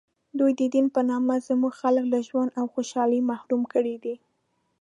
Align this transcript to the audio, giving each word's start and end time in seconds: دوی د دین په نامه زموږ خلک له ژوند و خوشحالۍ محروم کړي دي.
دوی 0.39 0.51
د 0.59 0.61
دین 0.73 0.85
په 0.95 1.01
نامه 1.09 1.35
زموږ 1.47 1.73
خلک 1.81 2.05
له 2.13 2.19
ژوند 2.27 2.49
و 2.65 2.71
خوشحالۍ 2.73 3.21
محروم 3.29 3.61
کړي 3.73 3.95
دي. 4.03 4.15